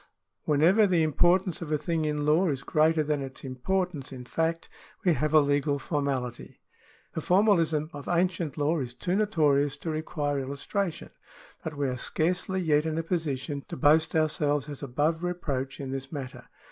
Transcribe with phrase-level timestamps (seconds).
[0.45, 4.67] Whenever the importance of a thing in law is greater than its importance in fact,
[5.05, 6.59] we have a legal formality.
[7.13, 11.11] The formalism of ancient law is too notorious to require illustration,
[11.63, 15.91] but we are scarcely yet in a position to boast ourselves as above reproach in
[15.91, 16.45] this matter.